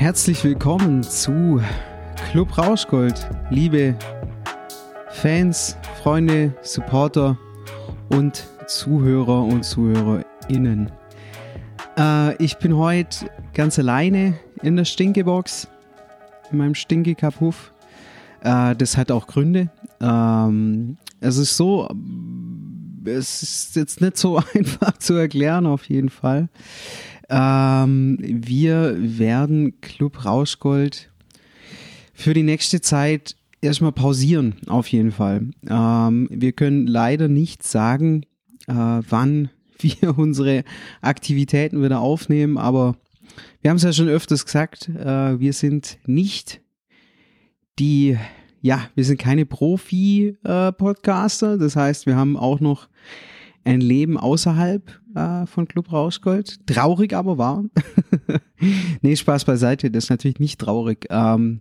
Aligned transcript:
Herzlich 0.00 0.42
willkommen 0.44 1.02
zu 1.02 1.60
Club 2.30 2.56
Rauschgold, 2.56 3.28
liebe 3.50 3.94
Fans, 5.10 5.76
Freunde, 6.02 6.54
Supporter 6.62 7.36
und 8.08 8.48
Zuhörer 8.66 9.44
und 9.44 9.62
ZuhörerInnen. 9.62 10.90
Äh, 11.98 12.42
ich 12.42 12.56
bin 12.56 12.78
heute 12.78 13.30
ganz 13.52 13.78
alleine 13.78 14.38
in 14.62 14.76
der 14.76 14.86
Stinkebox, 14.86 15.68
in 16.50 16.56
meinem 16.56 16.74
Stinkekapuff. 16.74 17.74
Äh, 18.40 18.74
das 18.76 18.96
hat 18.96 19.12
auch 19.12 19.26
Gründe. 19.26 19.68
Ähm, 20.00 20.96
es 21.20 21.36
ist 21.36 21.58
so, 21.58 21.86
es 23.04 23.42
ist 23.42 23.76
jetzt 23.76 24.00
nicht 24.00 24.16
so 24.16 24.38
einfach 24.54 24.96
zu 24.96 25.12
erklären, 25.12 25.66
auf 25.66 25.84
jeden 25.90 26.08
Fall. 26.08 26.48
Ähm, 27.30 28.18
wir 28.20 28.96
werden 28.98 29.80
Club 29.80 30.24
Rauschgold 30.24 31.12
für 32.12 32.34
die 32.34 32.42
nächste 32.42 32.80
Zeit 32.80 33.36
erstmal 33.60 33.92
pausieren, 33.92 34.56
auf 34.66 34.88
jeden 34.88 35.12
Fall. 35.12 35.46
Ähm, 35.68 36.26
wir 36.30 36.50
können 36.52 36.88
leider 36.88 37.28
nicht 37.28 37.62
sagen, 37.62 38.24
äh, 38.66 38.74
wann 38.74 39.50
wir 39.78 40.18
unsere 40.18 40.64
Aktivitäten 41.00 41.80
wieder 41.82 42.00
aufnehmen, 42.00 42.58
aber 42.58 42.96
wir 43.62 43.70
haben 43.70 43.76
es 43.76 43.84
ja 43.84 43.92
schon 43.92 44.08
öfters 44.08 44.44
gesagt, 44.44 44.88
äh, 44.88 45.38
wir 45.38 45.52
sind 45.52 45.98
nicht 46.06 46.60
die, 47.78 48.18
ja, 48.60 48.88
wir 48.94 49.04
sind 49.04 49.20
keine 49.20 49.46
Profi-Podcaster, 49.46 51.54
äh, 51.54 51.58
das 51.58 51.76
heißt, 51.76 52.06
wir 52.06 52.16
haben 52.16 52.36
auch 52.36 52.58
noch 52.58 52.88
ein 53.64 53.80
Leben 53.80 54.16
außerhalb 54.16 55.00
äh, 55.14 55.46
von 55.46 55.68
Club 55.68 55.92
Rauschgold. 55.92 56.66
Traurig 56.66 57.14
aber 57.14 57.38
wahr. 57.38 57.64
nee, 59.02 59.16
Spaß 59.16 59.44
beiseite, 59.44 59.90
das 59.90 60.04
ist 60.04 60.10
natürlich 60.10 60.40
nicht 60.40 60.60
traurig. 60.60 61.06
Ähm, 61.10 61.60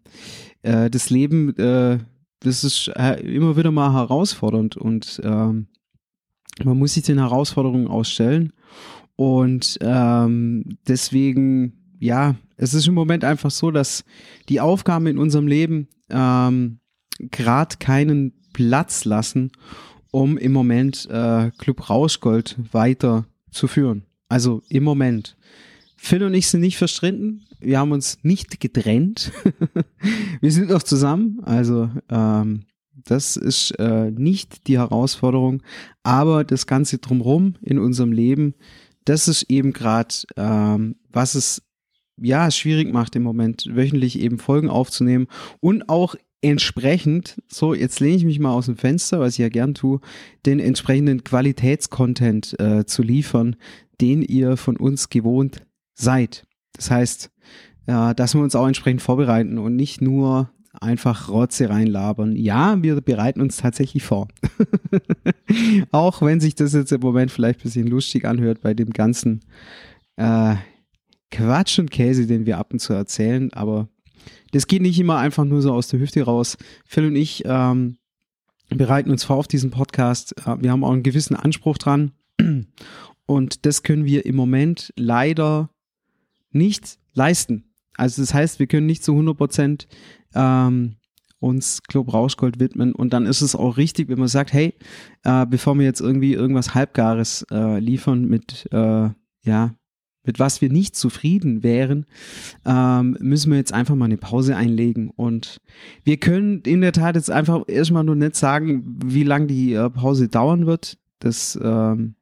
äh, 0.62 0.90
das 0.90 1.10
Leben, 1.10 1.56
äh, 1.58 2.00
das 2.40 2.64
ist 2.64 2.92
äh, 2.96 3.20
immer 3.22 3.58
wieder 3.58 3.72
mal 3.72 3.94
herausfordernd 3.94 4.78
und 4.78 5.22
ähm, 5.24 5.68
man 6.64 6.78
muss 6.78 6.94
sich 6.94 7.04
den 7.04 7.20
Herausforderungen 7.20 7.88
ausstellen. 7.88 8.54
Und 9.16 9.78
ähm, 9.82 10.78
deswegen, 10.88 11.96
ja, 12.00 12.36
es 12.56 12.74
ist 12.74 12.88
im 12.88 12.94
Moment 12.94 13.24
einfach 13.24 13.52
so, 13.52 13.72
dass 13.72 14.06
die 14.48 14.62
Aufgaben 14.62 15.08
in 15.08 15.18
unserem 15.18 15.48
Leben 15.48 15.88
ähm, 16.10 16.80
gerade 17.20 17.78
keinen 17.78 18.34
Platz 18.54 19.06
lassen, 19.06 19.52
um 20.12 20.38
im 20.38 20.52
Moment 20.52 21.08
äh, 21.10 21.52
Club 21.58 21.90
Rauschgold 21.90 22.58
weiter 22.72 23.26
zu 23.52 23.68
führen. 23.68 24.04
Also 24.28 24.62
im 24.70 24.84
Moment. 24.84 25.36
Phil 25.98 26.24
und 26.24 26.34
ich 26.34 26.48
sind 26.48 26.62
nicht 26.62 26.78
verstritten. 26.78 27.46
Wir 27.60 27.80
haben 27.80 27.92
uns 27.92 28.20
nicht 28.24 28.60
getrennt. 28.60 29.32
wir 30.42 30.52
sind 30.52 30.70
noch 30.70 30.84
zusammen. 30.84 31.40
Also 31.44 31.90
ähm, 32.10 32.66
das 32.94 33.36
ist 33.36 33.72
äh, 33.80 34.12
nicht 34.12 34.68
die 34.68 34.78
Herausforderung. 34.78 35.62
Aber 36.04 36.44
das 36.44 36.68
Ganze 36.68 37.00
drumherum 37.00 37.56
in 37.62 37.80
unserem 37.80 38.12
Leben, 38.12 38.56
das 39.06 39.28
ist 39.28 39.44
eben 39.50 39.74
gerade, 39.74 40.16
ähm, 40.38 40.96
was 41.12 41.36
es 41.36 41.64
ja 42.18 42.52
schwierig 42.52 42.94
macht 42.94 43.16
im 43.16 43.24
Moment, 43.24 43.66
wöchentlich 43.74 44.20
eben 44.20 44.38
Folgen 44.38 44.70
aufzunehmen 44.70 45.28
und 45.60 45.90
auch 45.90 46.16
entsprechend, 46.42 47.42
so 47.48 47.74
jetzt 47.74 48.00
lehne 48.00 48.18
ich 48.18 48.26
mich 48.26 48.40
mal 48.40 48.54
aus 48.54 48.68
dem 48.68 48.78
Fenster, 48.78 49.20
was 49.20 49.34
ich 49.34 49.40
ja 49.40 49.50
gern 49.50 49.74
tue, 49.74 50.00
den 50.46 50.60
entsprechenden 50.60 51.24
Qualitätscontent 51.24 52.60
äh, 52.60 52.86
zu 52.86 53.02
liefern, 53.02 53.56
den 54.02 54.22
ihr 54.22 54.58
von 54.58 54.78
uns 54.78 55.10
gewohnt 55.10 55.66
seid. 55.96 56.46
Das 56.74 56.92
heißt, 56.92 57.32
äh, 57.88 58.16
dass 58.16 58.36
wir 58.36 58.42
uns 58.42 58.56
auch 58.56 58.68
entsprechend 58.68 59.02
vorbereiten 59.02 59.58
und 59.58 59.76
nicht 59.76 60.02
nur 60.02 60.50
einfach 60.80 61.30
Rotze 61.30 61.70
reinlabern. 61.70 62.36
Ja, 62.36 62.82
wir 62.82 63.02
bereiten 63.02 63.42
uns 63.42 63.58
tatsächlich 63.58 64.04
vor. 64.04 64.28
auch 65.92 66.22
wenn 66.22 66.40
sich 66.40 66.56
das 66.56 66.74
jetzt 66.74 66.92
im 66.92 67.02
Moment 67.02 67.32
vielleicht 67.32 67.60
ein 67.60 67.64
bisschen 67.64 67.88
lustig 67.88 68.26
anhört 68.26 68.62
bei 68.62 68.74
dem 68.74 68.92
ganzen 68.92 69.42
äh, 70.16 70.56
Quatsch 71.32 71.80
und 71.80 71.92
Käse, 71.92 72.28
den 72.28 72.46
wir 72.46 72.58
ab 72.58 72.72
und 72.72 72.80
zu 72.80 72.94
erzählen, 72.94 73.52
aber 73.54 73.90
das 74.52 74.68
geht 74.68 74.82
nicht 74.82 75.00
immer 75.00 75.18
einfach 75.18 75.46
nur 75.46 75.62
so 75.62 75.74
aus 75.74 75.88
der 75.88 76.00
Hüfte 76.00 76.24
raus. 76.24 76.58
Phil 76.86 77.06
und 77.06 77.16
ich 77.16 77.44
ähm, 77.46 77.98
bereiten 78.70 79.12
uns 79.12 79.24
vor 79.24 79.38
auf 79.38 79.48
diesen 79.48 79.72
Podcast. 79.72 80.36
Äh, 80.46 80.62
wir 80.62 80.72
haben 80.72 80.84
auch 80.84 80.92
einen 80.92 81.04
gewissen 81.04 81.36
Anspruch 81.36 81.78
dran. 81.78 82.12
Und 83.26 83.66
das 83.68 83.84
können 83.84 84.06
wir 84.06 84.26
im 84.26 84.36
Moment 84.36 84.92
leider 84.96 85.70
nicht 86.52 86.98
leisten. 87.14 87.66
Also 87.96 88.24
das 88.24 88.34
heißt, 88.34 88.60
wir 88.60 88.66
können 88.66 88.88
nicht 88.88 89.04
zu 89.04 89.12
100 89.12 89.38
Prozent 89.38 89.88
ähm, 90.34 90.96
uns 91.40 91.84
Club 91.84 92.12
Rauschgold 92.12 92.60
widmen. 92.60 92.94
Und 92.94 93.14
dann 93.14 93.26
ist 93.26 93.42
es 93.42 93.56
auch 93.56 93.78
richtig, 93.78 94.10
wenn 94.10 94.20
man 94.20 94.28
sagt, 94.28 94.52
hey, 94.54 94.74
äh, 95.24 95.46
bevor 95.46 95.78
wir 95.78 95.86
jetzt 95.86 96.02
irgendwie 96.02 96.34
irgendwas 96.34 96.74
Halbgares 96.74 97.46
äh, 97.52 97.80
liefern 97.80 98.26
mit, 98.26 98.68
äh, 98.72 99.10
ja, 99.44 99.76
mit 100.24 100.40
was 100.40 100.62
wir 100.62 100.70
nicht 100.70 100.96
zufrieden 100.96 101.64
wären, 101.64 102.06
ähm, 102.66 103.18
müssen 103.20 103.52
wir 103.52 103.58
jetzt 103.58 103.74
einfach 103.74 103.96
mal 103.96 104.06
eine 104.06 104.18
Pause 104.18 104.56
einlegen. 104.56 105.10
Und 105.10 105.62
wir 106.04 106.18
können 106.18 106.62
in 106.62 106.82
der 106.82 106.92
Tat 106.92 107.16
jetzt 107.16 107.32
einfach 107.32 107.64
erstmal 107.68 108.04
nur 108.04 108.16
nicht 108.16 108.36
sagen, 108.36 109.00
wie 109.06 109.24
lange 109.24 109.48
die 109.48 109.74
äh, 109.74 109.90
Pause 109.90 110.28
dauern 110.28 110.66
wird. 110.66 110.98
Das, 111.20 111.58
ähm, 111.62 112.16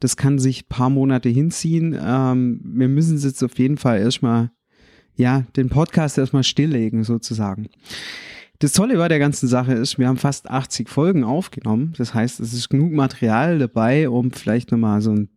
das 0.00 0.16
kann 0.16 0.38
sich 0.38 0.68
paar 0.68 0.90
Monate 0.90 1.28
hinziehen. 1.28 1.98
Ähm, 2.00 2.60
wir 2.62 2.88
müssen 2.88 3.18
jetzt 3.18 3.42
auf 3.42 3.58
jeden 3.58 3.78
Fall 3.78 4.00
erstmal, 4.00 4.50
ja, 5.16 5.44
den 5.56 5.70
Podcast 5.70 6.18
erstmal 6.18 6.44
stilllegen, 6.44 7.04
sozusagen. 7.04 7.68
Das 8.60 8.72
Tolle 8.72 8.96
bei 8.96 9.08
der 9.08 9.18
ganzen 9.18 9.48
Sache 9.48 9.72
ist, 9.72 9.98
wir 9.98 10.08
haben 10.08 10.16
fast 10.16 10.48
80 10.48 10.88
Folgen 10.88 11.24
aufgenommen. 11.24 11.94
Das 11.98 12.14
heißt, 12.14 12.38
es 12.40 12.52
ist 12.52 12.68
genug 12.68 12.92
Material 12.92 13.58
dabei, 13.58 14.08
um 14.08 14.30
vielleicht 14.30 14.70
nochmal 14.70 15.00
so 15.00 15.10
ein 15.10 15.28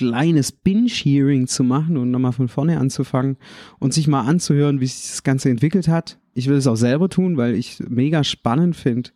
kleines 0.00 0.50
Binge-Hearing 0.50 1.46
zu 1.46 1.62
machen 1.62 1.98
und 1.98 2.10
nochmal 2.10 2.32
von 2.32 2.48
vorne 2.48 2.78
anzufangen 2.78 3.36
und 3.80 3.92
sich 3.92 4.08
mal 4.08 4.22
anzuhören, 4.22 4.80
wie 4.80 4.86
sich 4.86 5.10
das 5.10 5.22
Ganze 5.22 5.50
entwickelt 5.50 5.88
hat. 5.88 6.18
Ich 6.32 6.48
will 6.48 6.56
es 6.56 6.66
auch 6.66 6.76
selber 6.76 7.10
tun, 7.10 7.36
weil 7.36 7.54
ich 7.54 7.80
mega 7.86 8.24
spannend 8.24 8.76
finde, 8.76 9.10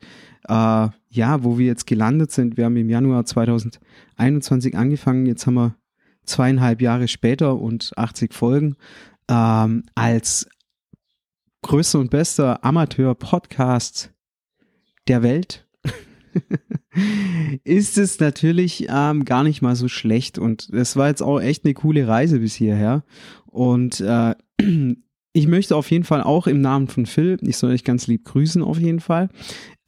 äh, 0.47 0.89
ja, 1.09 1.43
wo 1.43 1.57
wir 1.57 1.65
jetzt 1.65 1.87
gelandet 1.87 2.33
sind. 2.33 2.59
Wir 2.59 2.67
haben 2.67 2.77
im 2.77 2.91
Januar 2.91 3.25
2021 3.25 4.77
angefangen, 4.77 5.25
jetzt 5.25 5.47
haben 5.47 5.55
wir 5.55 5.75
zweieinhalb 6.27 6.83
Jahre 6.83 7.09
später 7.09 7.59
und 7.59 7.97
80 7.97 8.35
Folgen 8.35 8.77
ähm, 9.31 9.85
als 9.95 10.47
größter 11.63 11.99
und 11.99 12.11
bester 12.11 12.63
Amateur-Podcast 12.63 14.13
der 15.09 15.23
Welt. 15.23 15.67
ist 17.65 17.99
es 17.99 18.21
natürlich 18.21 18.87
ähm, 18.89 19.25
gar 19.25 19.43
nicht 19.43 19.63
mal 19.63 19.77
so 19.77 19.89
schlecht. 19.89 20.39
Und 20.39 20.69
es 20.71 20.97
war 20.97 21.09
jetzt 21.09 21.23
auch 21.23 21.41
echt 21.41 21.65
eine 21.65 21.75
coole 21.75 22.07
Reise 22.07 22.41
bis 22.41 22.55
hierher. 22.55 23.05
Und 23.47 24.01
äh, 24.01 24.35
ich 25.33 25.47
möchte 25.47 25.77
auf 25.77 25.91
jeden 25.91 26.05
Fall 26.05 26.23
auch 26.23 26.47
im 26.47 26.61
Namen 26.61 26.89
von 26.89 27.07
Phil, 27.07 27.39
ich 27.43 27.57
soll 27.57 27.73
euch 27.73 27.85
ganz 27.85 28.07
lieb 28.07 28.25
grüßen 28.25 28.63
auf 28.63 28.79
jeden 28.79 29.01
Fall, 29.01 29.29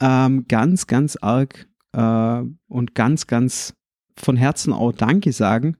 ähm, 0.01 0.47
ganz, 0.49 0.87
ganz 0.87 1.17
arg 1.17 1.69
äh, 1.93 2.43
und 2.69 2.95
ganz, 2.95 3.27
ganz 3.27 3.75
von 4.17 4.37
Herzen 4.37 4.73
auch 4.73 4.93
Danke 4.93 5.33
sagen 5.33 5.77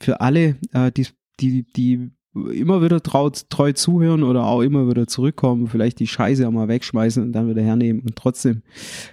für 0.00 0.20
alle, 0.20 0.56
äh, 0.72 0.92
die, 0.92 1.06
die, 1.40 1.64
die 1.72 2.10
immer 2.46 2.82
wieder 2.82 3.02
traut, 3.02 3.50
treu 3.50 3.72
zuhören 3.72 4.22
oder 4.22 4.44
auch 4.44 4.62
immer 4.62 4.88
wieder 4.88 5.06
zurückkommen, 5.06 5.66
vielleicht 5.66 5.98
die 5.98 6.06
Scheiße 6.06 6.46
auch 6.46 6.52
mal 6.52 6.68
wegschmeißen 6.68 7.22
und 7.22 7.32
dann 7.32 7.48
wieder 7.48 7.62
hernehmen 7.62 8.02
und 8.02 8.16
trotzdem 8.16 8.62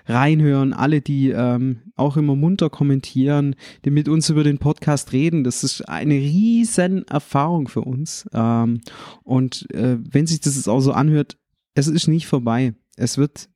reinhören. 0.05 0.73
Alle, 0.73 1.01
die 1.01 1.29
ähm, 1.29 1.81
auch 1.95 2.17
immer 2.17 2.35
munter 2.35 2.69
kommentieren, 2.69 3.55
die 3.85 3.91
mit 3.91 4.07
uns 4.07 4.29
über 4.29 4.43
den 4.43 4.57
Podcast 4.57 5.13
reden, 5.13 5.43
das 5.43 5.63
ist 5.63 5.87
eine 5.87 6.15
riesen 6.15 7.07
Erfahrung 7.07 7.67
für 7.67 7.81
uns. 7.81 8.27
Ähm, 8.33 8.81
und 9.23 9.69
äh, 9.73 9.97
wenn 9.99 10.27
sich 10.27 10.41
das 10.41 10.55
jetzt 10.55 10.69
auch 10.69 10.81
so 10.81 10.91
anhört, 10.91 11.37
es 11.73 11.87
ist 11.87 12.07
nicht 12.07 12.27
vorbei. 12.27 12.73
Es 12.95 13.17
wird 13.17 13.49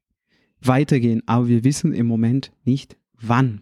weitergehen, 0.62 1.24
aber 1.26 1.48
wir 1.48 1.64
wissen 1.64 1.94
im 1.94 2.06
Moment 2.06 2.52
nicht 2.66 2.98
wann. 3.20 3.62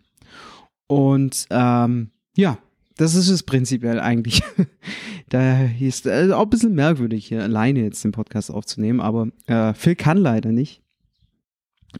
Und 0.87 1.47
ähm, 1.49 2.11
ja, 2.35 2.57
das 2.97 3.15
ist 3.15 3.29
es 3.29 3.43
prinzipiell 3.43 3.99
eigentlich. 3.99 4.43
da 5.29 5.65
ist 5.79 6.05
äh, 6.05 6.31
auch 6.31 6.43
ein 6.43 6.49
bisschen 6.49 6.75
merkwürdig, 6.75 7.27
hier 7.27 7.43
alleine 7.43 7.81
jetzt 7.81 8.03
den 8.03 8.11
Podcast 8.11 8.51
aufzunehmen, 8.51 8.99
aber 8.99 9.29
äh, 9.45 9.73
Phil 9.73 9.95
kann 9.95 10.17
leider 10.17 10.51
nicht. 10.51 10.81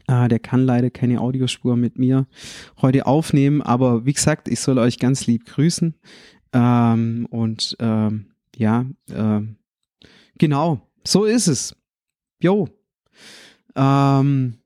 Äh, 0.06 0.28
der 0.28 0.38
kann 0.38 0.60
leider 0.64 0.90
keine 0.90 1.20
Audiospur 1.20 1.76
mit 1.76 1.98
mir 1.98 2.26
heute 2.80 3.06
aufnehmen, 3.06 3.62
aber 3.62 4.04
wie 4.04 4.12
gesagt, 4.12 4.48
ich 4.48 4.60
soll 4.60 4.78
euch 4.78 4.98
ganz 4.98 5.26
lieb 5.26 5.46
grüßen. 5.46 5.94
Ähm, 6.52 7.26
und 7.30 7.76
ähm, 7.80 8.26
ja, 8.56 8.86
äh, 9.10 9.40
genau, 10.38 10.80
so 11.06 11.24
ist 11.24 11.46
es. 11.46 11.76
Jo. 12.40 12.68
Ähm, 13.74 14.58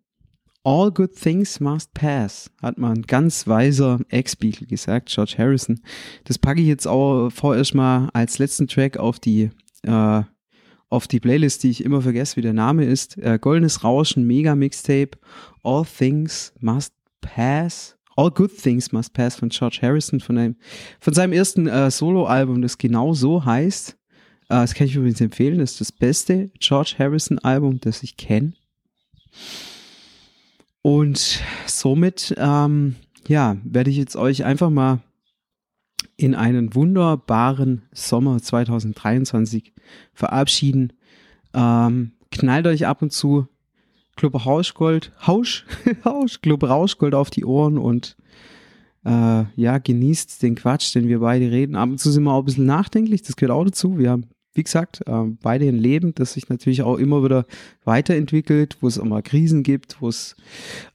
All 0.65 0.93
good 0.93 1.17
things 1.17 1.59
must 1.59 1.93
pass, 1.93 2.49
hat 2.63 2.79
man 2.79 3.03
ganz 3.03 3.49
weiser 3.49 3.99
Ex-Beatle 4.11 4.69
gesagt, 4.69 5.09
George 5.09 5.35
Harrison. 5.37 5.81
Das 6.23 6.39
packe 6.39 6.61
ich 6.61 6.69
jetzt 6.69 6.87
auch 6.87 7.31
vorerst 7.31 7.75
mal 7.75 8.11
als 8.13 8.39
letzten 8.39 8.69
Track 8.69 8.97
auf 8.97 9.19
die, 9.19 9.51
äh, 9.83 10.23
auf 10.89 11.09
die 11.09 11.19
Playlist, 11.19 11.65
die 11.65 11.71
ich 11.71 11.85
immer 11.85 12.01
vergesse, 12.01 12.37
wie 12.37 12.43
der 12.43 12.53
Name 12.53 12.85
ist. 12.85 13.19
Äh, 13.19 13.41
Goldenes 13.41 13.83
Rauschen, 13.83 14.25
Mega 14.25 14.55
Mixtape, 14.55 15.19
All 15.65 15.85
Things 15.85 16.53
Must 16.61 16.93
Pass. 17.21 17.97
All 18.15 18.31
Good 18.31 18.57
Things 18.57 18.93
Must 18.93 19.13
Pass 19.15 19.35
von 19.35 19.49
George 19.49 19.81
Harrison, 19.83 20.21
von, 20.21 20.39
einem, 20.39 20.57
von 21.01 21.13
seinem 21.13 21.33
ersten 21.33 21.67
äh, 21.67 21.91
Solo-Album, 21.91 22.63
das 22.63 22.79
genau 22.79 23.15
so 23.15 23.45
heißt. 23.45 23.91
Äh, 23.91 23.95
das 24.49 24.75
kann 24.75 24.87
ich 24.87 24.95
übrigens 24.95 25.21
empfehlen, 25.21 25.59
das 25.59 25.73
ist 25.73 25.81
das 25.81 25.91
beste 25.91 26.53
George 26.61 26.95
Harrison-Album, 26.99 27.81
das 27.81 28.05
ich 28.05 28.17
kenne. 28.17 28.53
Und 30.83 31.41
somit, 31.67 32.35
ähm, 32.39 32.97
ja, 33.29 33.57
werde 33.65 33.91
ich 33.91 33.97
jetzt 33.97 34.17
euch 34.17 34.45
einfach 34.45 34.71
mal 34.71 35.01
in 36.17 36.35
einen 36.35 36.75
wunderbaren 36.75 37.83
Sommer 37.93 38.41
2023 38.41 39.73
verabschieden. 40.13 40.93
Ähm, 41.55 42.13
knallt 42.31 42.67
euch 42.67 42.87
ab 42.87 43.03
und 43.03 43.13
zu 43.13 43.47
Club 44.17 44.45
Rauschgold, 44.45 45.13
Hausch, 45.27 45.65
Hausch, 46.05 46.41
Club 46.43 46.65
Rauschgold 46.65 47.15
auf 47.15 47.31
die 47.31 47.45
Ohren 47.45 47.79
und 47.79 48.17
äh, 49.05 49.45
ja, 49.57 49.79
genießt 49.79 50.43
den 50.43 50.55
Quatsch, 50.55 50.95
den 50.95 51.09
wir 51.09 51.21
beide 51.21 51.51
reden. 51.51 51.77
Ab 51.77 51.91
und 51.91 51.99
zu 51.99 52.11
sind 52.11 52.25
wir 52.25 52.33
auch 52.33 52.41
ein 52.41 52.45
bisschen 52.45 52.67
nachdenklich, 52.67 53.23
das 53.23 53.37
gehört 53.37 53.57
auch 53.57 53.65
dazu. 53.65 53.99
Wir 53.99 54.11
haben, 54.11 54.27
wie 54.55 54.63
gesagt, 54.63 55.03
äh, 55.07 55.25
beide 55.43 55.69
ein 55.69 55.79
Leben, 55.79 56.15
das 56.15 56.35
sich 56.35 56.49
natürlich 56.49 56.83
auch 56.83 56.97
immer 56.97 57.25
wieder 57.25 57.47
weiterentwickelt, 57.85 58.77
wo 58.81 58.89
es 58.89 59.03
mal 59.03 59.23
Krisen 59.23 59.63
gibt, 59.63 60.01
wo 60.01 60.09
es 60.09 60.37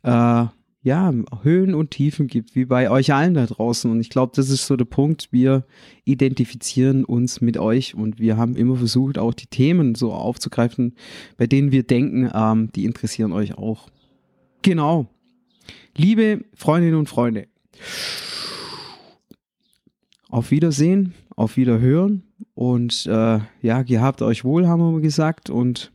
äh, 0.03 0.45
ja, 0.87 1.13
Höhen 1.41 1.75
und 1.75 1.91
Tiefen 1.91 2.27
gibt, 2.27 2.55
wie 2.55 2.63
bei 2.63 2.89
euch 2.89 3.13
allen 3.13 3.33
da 3.33 3.45
draußen. 3.45 3.91
Und 3.91 3.99
ich 3.99 4.09
glaube, 4.09 4.31
das 4.35 4.49
ist 4.49 4.67
so 4.67 4.77
der 4.77 4.85
Punkt. 4.85 5.27
Wir 5.31 5.65
identifizieren 6.05 7.03
uns 7.03 7.41
mit 7.41 7.57
euch 7.57 7.93
und 7.93 8.19
wir 8.19 8.37
haben 8.37 8.55
immer 8.55 8.77
versucht, 8.77 9.17
auch 9.17 9.33
die 9.33 9.47
Themen 9.47 9.95
so 9.95 10.13
aufzugreifen, 10.13 10.95
bei 11.35 11.45
denen 11.45 11.73
wir 11.73 11.83
denken, 11.83 12.31
ähm, 12.33 12.69
die 12.73 12.85
interessieren 12.85 13.33
euch 13.33 13.57
auch. 13.57 13.89
Genau. 14.61 15.07
Liebe 15.95 16.45
Freundinnen 16.53 16.95
und 16.95 17.09
Freunde, 17.09 17.47
auf 20.29 20.51
Wiedersehen, 20.51 21.13
auf 21.35 21.57
Wiederhören 21.57 22.23
und 22.53 23.05
äh, 23.05 23.39
ja, 23.61 23.81
gehabt 23.83 24.21
euch 24.21 24.43
wohl, 24.43 24.67
haben 24.67 24.93
wir 24.93 25.01
gesagt 25.01 25.49
und 25.49 25.91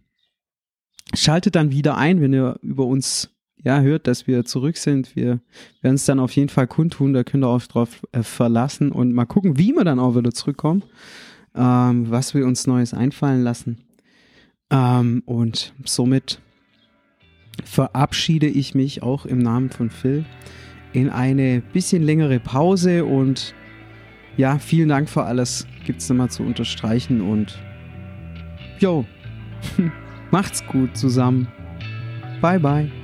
schaltet 1.15 1.55
dann 1.55 1.71
wieder 1.71 1.97
ein, 1.97 2.21
wenn 2.21 2.33
ihr 2.33 2.59
über 2.63 2.87
uns 2.87 3.31
ja, 3.65 3.81
hört, 3.81 4.07
dass 4.07 4.27
wir 4.27 4.45
zurück 4.45 4.77
sind. 4.77 5.15
Wir 5.15 5.41
werden 5.83 5.95
es 5.95 6.05
dann 6.05 6.19
auf 6.19 6.33
jeden 6.33 6.49
Fall 6.49 6.67
kundtun, 6.67 7.13
da 7.13 7.25
könnt 7.25 7.45
ihr 7.45 7.51
euch 7.51 7.69
drauf 7.69 8.03
äh, 8.13 8.23
verlassen 8.23 8.91
und 8.91 9.13
mal 9.13 9.27
gucken, 9.27 9.59
wie 9.59 9.73
wir 9.73 9.85
dann 9.85 10.01
auch 10.01 10.17
wieder 10.17 10.33
zurückkommen, 10.33 10.83
ähm, 11.55 12.11
was 12.11 12.35
wir 12.35 12.47
uns 12.47 12.67
Neues 12.67 12.95
einfallen 12.95 13.43
lassen. 13.43 13.79
Ähm, 14.71 15.23
und 15.27 15.75
somit 15.85 16.41
verabschiede 17.65 18.47
ich 18.47 18.75
mich 18.75 19.03
auch 19.03 19.27
im 19.27 19.39
Namen 19.39 19.71
von 19.71 19.91
Phil 19.91 20.25
in 20.93 21.11
eine 21.11 21.63
bisschen 21.73 22.03
längere 22.03 22.41
Pause 22.41 23.05
und 23.05 23.55
ja, 24.37 24.59
vielen 24.59 24.89
Dank 24.89 25.09
für 25.09 25.25
alles. 25.25 25.67
Gibt 25.85 26.01
es 26.01 26.09
nochmal 26.09 26.31
zu 26.31 26.43
unterstreichen 26.43 27.21
und 27.21 27.59
jo, 28.79 29.05
macht's 30.31 30.65
gut 30.67 30.97
zusammen. 30.97 31.49
Bye 32.41 32.59
bye. 32.59 33.02